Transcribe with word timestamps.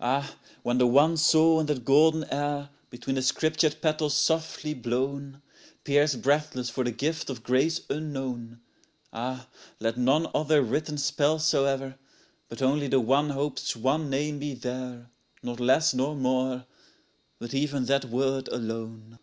Ah! 0.00 0.36
when 0.62 0.78
the 0.78 0.86
wan 0.86 1.18
soul 1.18 1.60
in 1.60 1.66
that 1.66 1.84
golden 1.84 2.24
air 2.32 2.70
Between 2.88 3.16
the 3.16 3.20
scriptured 3.20 3.82
petals 3.82 4.16
softly 4.16 4.72
blown 4.72 5.42
Peers 5.84 6.16
breathless 6.16 6.70
for 6.70 6.82
the 6.82 6.90
gift 6.92 7.28
of 7.28 7.42
grace 7.42 7.82
unknown, 7.90 8.62
â 9.12 9.12
Ah! 9.12 9.48
let 9.78 9.98
none 9.98 10.26
other 10.34 10.62
written 10.62 10.96
spell 10.96 11.38
soe'er 11.38 11.98
But 12.48 12.62
only 12.62 12.88
the 12.88 13.00
one 13.00 13.28
Hope's 13.28 13.76
one 13.76 14.08
name 14.08 14.38
be 14.38 14.54
there, 14.54 15.10
â 15.10 15.10
Not 15.42 15.60
less 15.60 15.92
nor 15.92 16.16
more, 16.16 16.64
but 17.38 17.52
even 17.52 17.84
that 17.84 18.06
word 18.06 18.48
alone. 18.48 19.18